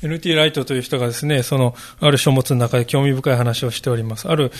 [0.00, 4.28] NT ライトという人がですね、その、ある書物の中で興味深い話をしております。
[4.28, 4.50] ある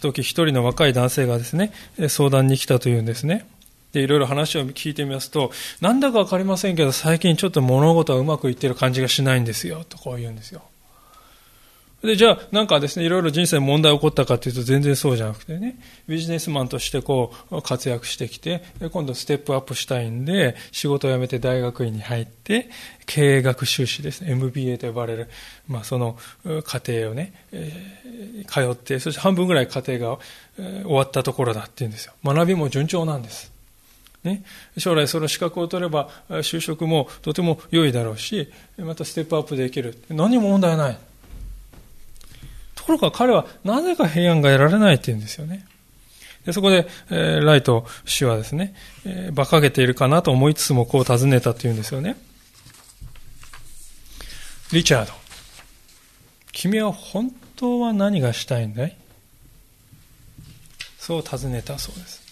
[0.00, 1.72] 時一人の若い男性がですね、
[2.08, 3.46] 相談に来たというんですね。
[3.92, 10.62] で、いろいろ話を聞いてみますと、なんだかわかりませんけど、最近ちょっと物事はうまくいってる感じがしないんですよ、とこう言うんですよ。
[12.02, 22.70] で、じゃあ、なんかですね、いろいろ人生問題起こったかというと全然そうじゃなくてね、ビジネスマンとしてこう、活躍してきて、今度ステップアップしたいんで、仕事を辞めて大学院に入って、
[23.06, 25.28] 経営学修士ですね、MBA と呼ばれる、
[25.66, 26.16] まあその
[26.64, 30.18] 過程をね、えー、通って、そして半分ぐらい過程が、
[30.56, 32.12] 終わったところだって言うんですよ。
[32.24, 33.52] 学びも順調なんです。
[34.24, 34.42] ね、
[34.76, 39.96] 将来その資格を取れば就職もとても良いだろうし、またステップアップできる。
[40.10, 40.98] 何も問題ない。
[42.88, 45.66] ところが彼はなぜか平安が得られないって言うんですよね。
[46.46, 48.74] でそこで、えー、ライト氏はですね、
[49.04, 52.16] えー、馬鹿げているかなと思いつつもこう尋ねたって言うんですよね。
[54.72, 55.12] リチャード、
[56.52, 58.96] 君は本当は何がしたいんだい？
[60.98, 62.22] そう尋ねたそうです。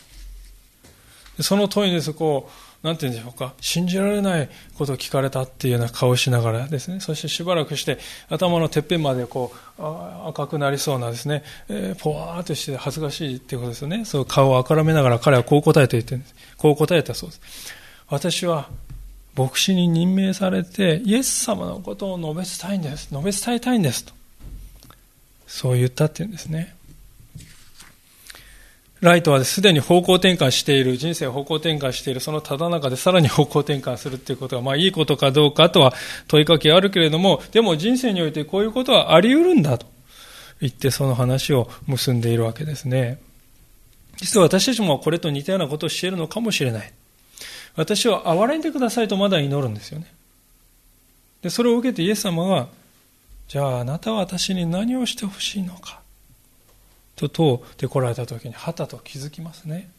[1.43, 2.53] その問いにですこう
[2.87, 9.83] なんて言うんでしょうか、信じられないことを聞かれたっていうような顔をしながらですね、そしてしばらくして頭のてっぺんまでこう
[10.29, 14.05] 赤くなりそうなですね、えー、ぽわーっとして恥ずかしいっていうことですよね。
[14.05, 16.35] そう顔をあからめながら彼はこう答えて言ってんです。
[16.57, 17.41] こう答えたそうです。
[18.09, 18.69] 私は
[19.37, 23.09] 牧師に任命されてイエス様のことを述べ伝えたいんです。
[23.11, 24.13] 述べ伝えたいんですと。
[25.49, 26.77] そう言ったっていうんですね。
[29.01, 35.93] ライトはすでに方向転換している、人生を方向転換している、そのただ中でさらに方向転換するっていうことが、まあいいことかどうかとは
[36.29, 39.87] 問いかけあるけれども、でも人生においてこういうことはあり得るんだと
[40.61, 43.21] 言ってその話を結んでいるわけですね。
[44.17, 46.93] 実は私たちもこれと似たようなことをしているのかもしれない。
[47.75, 50.07] 私を憐れんでくださいとまだ祈るんですよね。
[51.43, 52.69] で、それを受けてイエス様は、
[53.49, 56.01] じゃああなたは私に何をしてほしいのか。
[57.17, 59.91] と問うてこられた時にはたと気づきますね。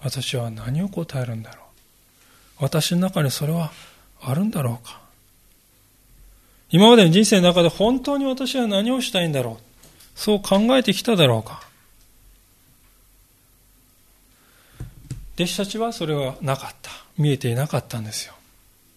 [0.00, 2.64] 私は何を答えるんだろう。
[2.64, 3.70] 私の中にそれは
[4.20, 5.00] あるんだろうか。
[6.70, 10.18] 今までの人生の中で本当に私は何をしたいんだろう。
[10.18, 11.62] そう考えてきただろうか。
[15.34, 16.90] 弟子たちはそれはなかった。
[17.18, 18.34] 見えていなかったんですよ。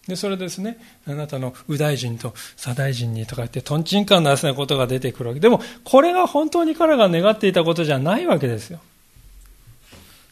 [0.09, 5.39] で、それですね、あなたの右大臣と左大臣にとか言って、とんちんかんなすね、ことが出てくるわけ。
[5.39, 8.79] でも、これが本当に彼が願っていたことじゃないわけですよ。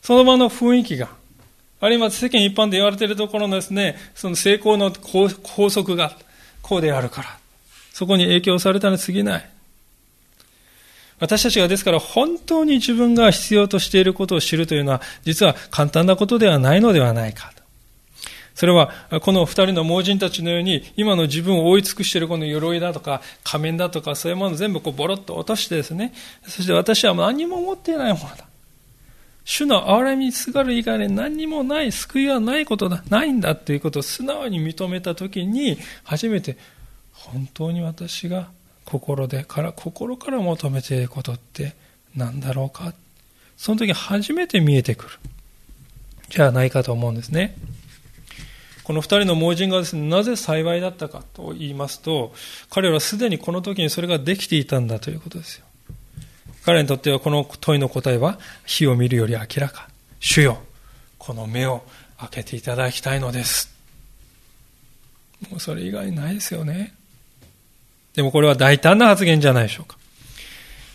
[0.02, 1.10] その場の雰囲気が、
[1.80, 6.18] あるいは世間一般で言われているところのですね、その成功の法則が
[6.62, 7.38] こうであるから、
[7.94, 9.50] そこに影響されたに過ぎない。
[11.20, 17.52] 私たちがですから本当に自分が必要としていることを知るというのは、実は簡単なことではないのではないか。
[18.58, 18.91] それは、
[19.22, 28.48] この二人の盲人たちのように、今の自分を覆い尽くしているこの鎧だとか、仮面だとか、そういうものを全部こうボロッと落としてですね、そして私は何も持っていないものだ。
[29.46, 36.58] 主の憐れみにすがる以外に何にもない、救いはないことだ、ないんだということを素直に認めたときに、初めて、
[37.13, 38.50] 本当に私が
[38.86, 41.76] 心でから、心から求めていることって
[42.15, 42.91] 何だろうか。
[43.56, 45.12] その時初めて見えてくる。
[46.29, 47.56] じゃないかと思うんですね。
[48.88, 52.33] この二人の盲人がですね、なぜ幸いだったかと言いますと、
[52.69, 55.65] 彼らはすでにこの時にそれができていたんだということですよ。
[56.63, 59.90] 彼にとってはこの問いの答えは、火を見るより明らか。
[60.21, 60.60] 主よ、
[61.17, 61.83] この目を
[62.17, 63.75] 開けていただきたいのです。
[65.50, 66.94] もうそれ以外ないですよね。
[68.15, 69.98] でもこれは大胆な発言じゃないでしょうか。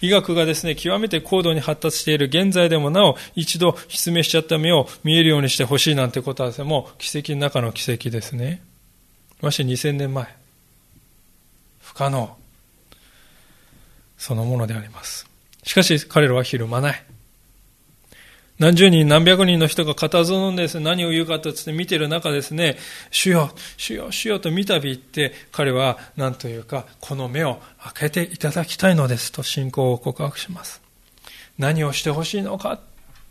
[0.03, 8.63] 医学がですね、極めて高度に発達している現在でもなお、一度失明しちゃった目を見えるようにしてほしいなんてことはですね、もう奇跡の中の奇跡ですね。
[9.41, 10.27] まして2000年前。
[11.81, 12.37] 不可能。
[14.19, 15.29] そのものであります。
[15.63, 17.05] しかし彼らはひるまない。
[18.59, 22.77] 何十人、何百人の人が固唾を飲んですね、何を言うかとって見てる中ですね、
[23.11, 30.81] 主よ、主よ、主よと見たび言って、彼は何というか、この目を開けていただきたいのですと信仰を告白します。
[31.59, 32.79] 何をしてほしいのか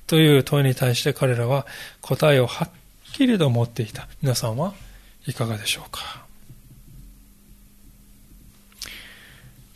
[0.08, 1.66] という問いに対して彼らは
[2.02, 2.70] 答えをはっ
[3.14, 4.08] きりと持っていた。
[4.22, 4.74] 皆さんは
[5.28, 6.26] いかがでしょうか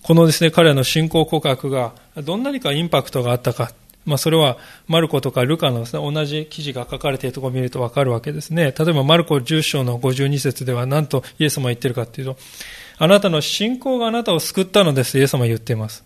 [0.01, 3.71] このですね、彼らの信仰告白がどんなにかインパクトがあったか
[4.06, 8.74] まあ、それはマルコとかルカのです、ね、同じ記事が書かれているところを見るとわかるわけですね。
[8.78, 12.38] 例えばマルコ10章の52節では何とイエス様は言ってるかというと、
[12.97, 16.03] あなたの信仰があなたを救ったのですイエス様は言っています。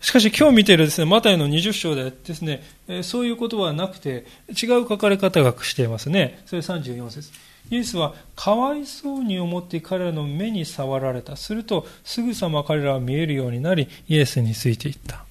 [0.00, 2.62] しかし今日見ているですね、マタイの20章でですね、
[3.02, 6.42] そういうことはなくて、違う書かれ方がしていますね。
[6.46, 7.30] それ34節。
[7.70, 11.36] イエスはかわいそうに思って彼らの目に触られた。
[11.36, 15.24] すると、すぐさま彼らは見えるようになり、イエスについていった。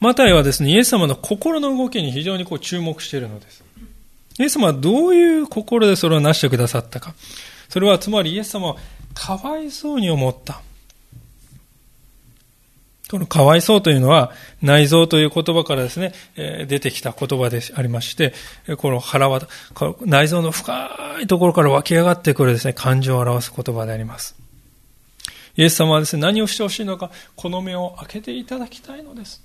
[0.00, 3.64] マタイはですね、イエス様の心の動きに非常にこう注目しているのです。
[4.38, 7.14] イエス様はどういう心でそれを成してくださったか。
[7.68, 8.76] それはつまりイエス様は
[9.14, 10.60] かわいそうに思った。
[13.10, 14.32] このかわいそうというのは
[14.62, 18.34] 内臓という言葉からですね、出てきた言葉でありまして、
[18.78, 19.46] この腹は、
[20.00, 20.90] 内臓の深
[21.22, 24.34] いところから湧き上がってくるですね、感情を表す言葉であります。
[25.56, 29.42] イエス様はですね、何をしてほしいのか、この目を開けていただきたいのです。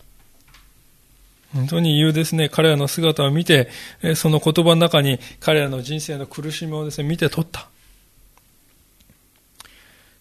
[1.53, 3.69] 本当に言うですね、彼らの姿を見て、
[4.15, 7.67] その言葉の中に彼らの人生の苦しみをですね、見て取った。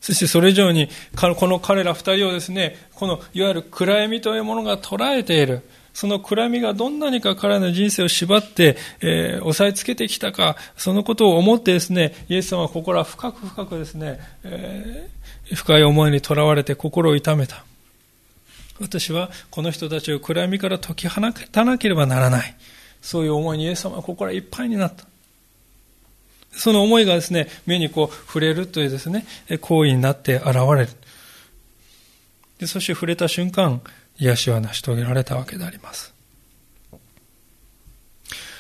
[0.01, 5.63] そしてそれ以上に、この彼ら二人をですね、このいわゆる暗闇というものが捉えている。
[5.93, 17.65] その暗闇がどんなにか彼らの人生を縛って、えー、押さえつけてきたか、そのことを思ってですね、イエス様は心は深く深くですね、えー、深い思いにとらわれて心を痛めた。
[18.81, 21.21] 私はこの人たちを暗闇から解き放
[21.53, 22.57] たなければならない。
[23.03, 25.05] そういう思いにイエス様は心いっぱいになった。
[26.53, 29.27] その思いがですね、目にこう触れるというですね、
[29.61, 30.89] 行為になって現れる。
[32.59, 33.81] でそして触れた瞬間、
[34.19, 36.13] 癒しは成し遂げられたわけであります。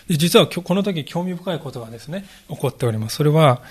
[0.08, 3.16] で実はこの時興味深いことがですね、起こっております。
[3.16, 3.62] それは、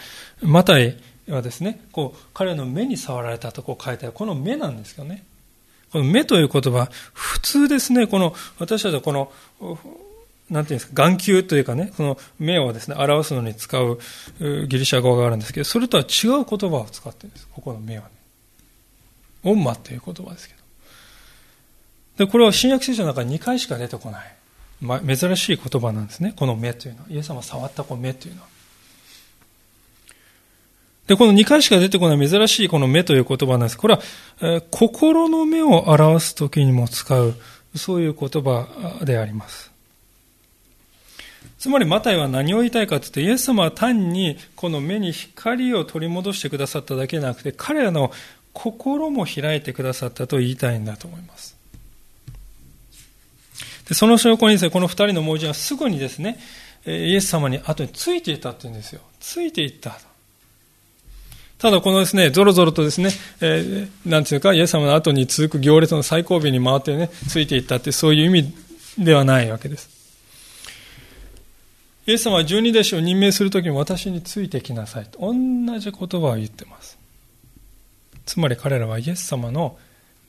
[0.42, 0.98] マタイ
[1.28, 5.26] はですね、こう、彼の目に触られたとこう書いてある、この目なんですよね。
[5.92, 9.32] この目という言葉、普通ですね、この、私たちはこの、
[10.50, 14.00] なんていうんですか、眼球というかね、その目をですね、表すのに使う
[14.40, 17.48] ギリシャ語があるんですけど、それとは違う言葉を使ってるんです。
[17.54, 18.10] ここの目はね。
[19.44, 20.54] オンマっていう言葉ですけ
[22.18, 22.26] ど。
[22.26, 24.36] で、これは新約聖書の中に2回しか出てこない。
[24.82, 26.34] ま、珍しい言葉なんですね。
[26.36, 27.06] この目というのは。
[27.10, 28.48] イエス様触ったこの目というのは。
[31.08, 33.78] で、この2回しか出てこない珍しいこの目という言葉なんです。
[33.78, 34.02] これは、
[34.42, 37.36] えー、心の目を表すときにも使う、
[37.76, 38.68] そういう言葉
[39.04, 39.69] であります。
[41.60, 48.14] つまりマタイは何を言いたいかというと、イエス様は単にこの目に光を取り戻してくださっただけでなくて、彼らの
[48.54, 51.58] 心も開いてくださったと言いたいんだと思います。
[53.90, 56.40] でその証拠にですね、この二人の盲人はすぐにですね、
[56.86, 59.02] イエス様に後についていったって言うんですよ。
[59.20, 60.00] ついていった。
[61.58, 68.54] ただこのですね、ぞろぞろとですね、えー、なんていうか、イエス様の後に続く行列の最後尾に回ってね、ついていったってそういう意味
[68.98, 69.99] ではないわけです。
[72.08, 75.34] イエス様は十二弟子を任命するときに私についてきなさいと同
[75.80, 76.98] じ言葉を言ってます。
[78.26, 79.78] つまり彼らはイエス様の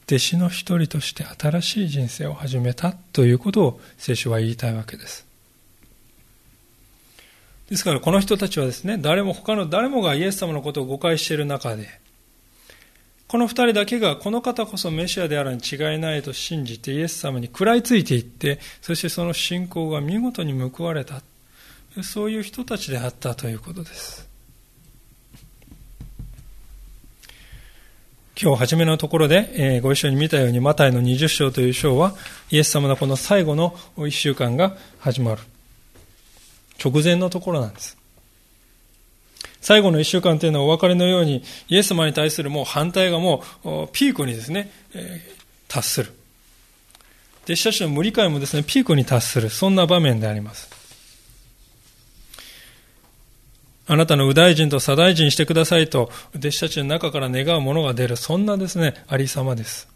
[0.06, 5.26] 弟子の一人として新しい人生を始めたということを聖書は言いたいわけです。
[7.68, 11.88] ですからこの人たちはですね、誰も他の誰もがイエス様のことを誤解している中で、
[13.28, 21.22] この二人だけがこの方こそメシアであるに違いないと信じてイエス様に食らいついていって、そしてその信仰が見事に報われた。
[22.02, 24.28] そういう人たちであったということです。
[28.42, 32.14] 今日初めのところで、え、ご一緒に見たようにマタイの20章という章は
[32.50, 35.42] イエス様のこの最後の1週間が始まる
[36.82, 37.98] 直前のところなんです。
[39.60, 45.20] 最後の1週間というのはお別れのようにイエス様に対するもう反対がもうピークにですね、え、
[45.68, 46.12] 達する。
[47.44, 49.50] 弟子たちの無理解もですね、ピークに達する。
[49.50, 50.79] そんな場面であります。
[53.90, 59.88] あなたの右大臣と左大臣してくださいと、弟子たちの中から願うものが出る、そんなですね、ありさまです。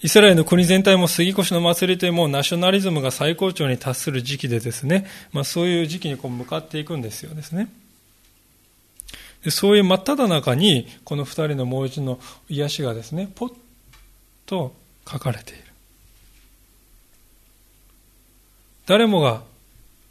[0.00, 7.68] イスラエルの国全体も杉越の祭りというもうナショナリズムが最高潮に達する時期でですね、まあ、そういう時期にこう向かっていくんですよですね。
[9.44, 12.18] でそういう真っ只中に、この二人のもう一の
[12.48, 13.54] 癒しがですね、ポッ
[14.44, 14.74] と
[15.08, 15.62] 書かれている。
[18.86, 19.51] 誰もが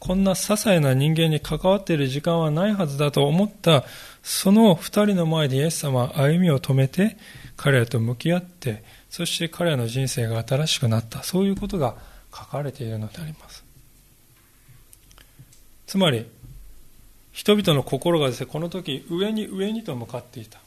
[0.02, 3.84] こんな些細な人間に関わっている時間はないはずだと思った、
[4.24, 7.16] その二人の前でイエス様は歩みを止めて、
[7.56, 11.94] 彼らと向き合って、そして彼らの人生が新しくなった、そういうことが
[12.34, 13.64] 書かれているのであります。
[15.86, 16.26] つまり、
[17.30, 20.58] 人々の心がですね、この時、上に上にと向かっていた。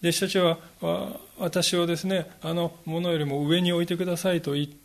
[0.00, 0.58] 弟子たちは、
[1.38, 4.81] 私をですね、あのものよりも上に置いてくださいと言って、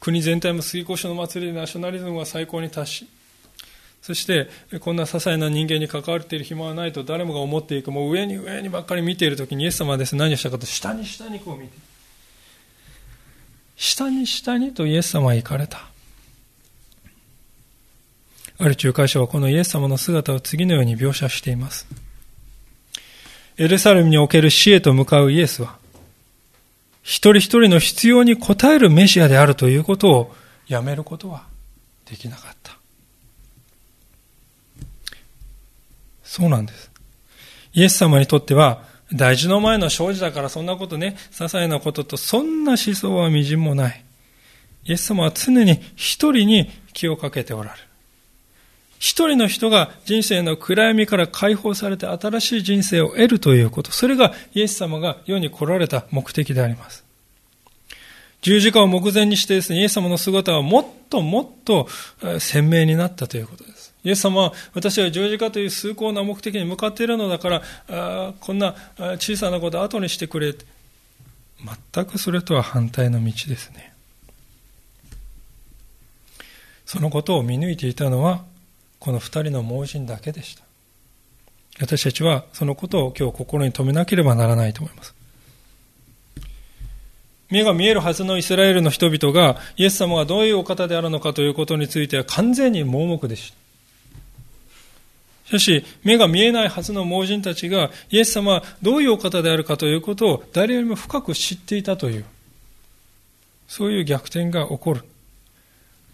[0.00, 3.08] 国全体も杉越の祭りでナショナリズムが最高に達し、
[4.00, 4.48] そして、
[4.80, 7.90] こんな些細な人間に関わっている暇はないと誰もが思っていく。
[7.90, 11.76] もう上に上にばっかり見ているときにイエス様はです、何をしたかと、下に下にこう見て。
[13.76, 15.88] 下に下にとイエス様は行かれた。
[18.60, 21.86] ある仲介者はこのイエス様の姿を次のように描写しています。
[23.56, 25.77] エルサレムにおける死へと向かうイエスは、
[27.08, 28.38] 一人一人の必要に応
[28.70, 30.34] えるメシアであるということを
[30.66, 31.44] やめることは
[32.04, 32.76] できなかった。
[36.22, 36.90] そうなんです。
[37.72, 44.04] イエス様にとっては、大事の前の生じだからそんなことね、些細なことと、そんな思想はみじんもない。
[44.84, 47.87] イエス様は常に一人に気をかけておられる。
[48.98, 53.92] 一人の人が人生の暗闇から解放されて新しい人生を得るということ。
[53.92, 57.04] それがイエス様が世に来られた目的であります。
[58.40, 61.88] 十字架を目前にしてですね、イエス様の姿はもっともっと
[62.38, 63.94] 鮮明になったということです。
[64.04, 68.74] イエス様は私は十字架という崇高な目的に向かっているのだから、こんな
[69.18, 70.54] 小さなことを後にしてくれ。
[71.92, 73.92] 全くそれとは反対の道ですね。
[76.86, 78.44] そのことを見抜いていたのは
[78.98, 80.64] この二人の盲人だけでした。
[81.80, 85.14] 私たちはそのことを今日心に留めなければならないと思います。
[87.50, 93.58] 目が見えるはずのイスラエルの人々がイエス様がどういうお方であるのかということについては完全に盲目でした。
[95.48, 102.26] しかし、目が見えないはずの盲人たちが、イエス様はどういうお方であるかということを誰よりも深く知っていたという、
[103.66, 105.04] そういう逆転が起こる。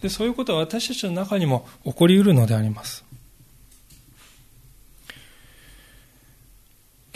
[0.01, 3.03] でそういうことは私たちの中にも起こりうるのであります。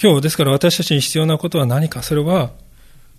[0.02, 2.04] 今日ですから私たちに必要なことは何か。
[2.04, 2.52] それは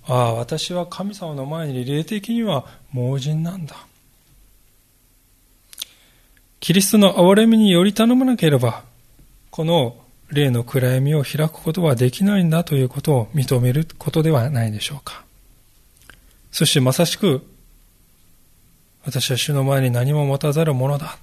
[0.07, 3.77] ああ私は神様の前に霊的には盲人なんだ。
[6.59, 8.83] キリストの憐れみにより頼まなければ
[9.51, 9.97] この
[10.31, 15.25] 霊の暗闇を開くことはできないんだということを認めることではないでしょうか。
[16.51, 17.47] そしてまさしく
[19.05, 21.19] 私は主の前に何も持たざるものだ。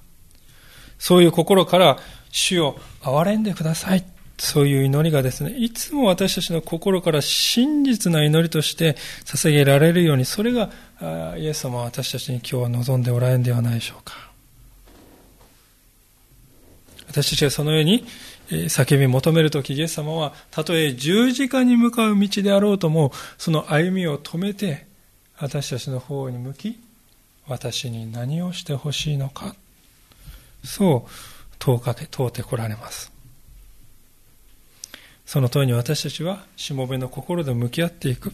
[0.98, 1.98] そういう心から
[2.30, 4.04] 主を憐れんでください。
[4.38, 10.70] そういう祈りがですね、いつも私たちの心から真実な祈りとして捧げられるように、それが
[11.36, 14.14] イエス様は私たちに今日は望んでおられるんではないでしょうか。
[17.08, 18.06] 私たちがそのように
[18.50, 24.86] 叫び求めるとき、イエス様は、たとえ十字架に向かう道であろうとも、その歩みを止めて、
[25.38, 26.78] 私たちの方に向き、
[27.48, 29.56] 私に何をしてほしいのか？
[30.64, 31.10] そう
[31.58, 33.10] 問うかけ問うてこられます。
[35.26, 38.32] その問いに私たちはしもべの心で向き合っていく。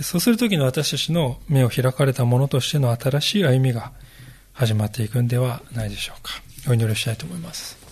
[0.00, 3.92] そうするときの私たちの目を開かれたものとしての新しい歩みが
[4.52, 6.32] 始まっていくんではないでしょうか。
[6.68, 7.83] お祈りしたいと思います。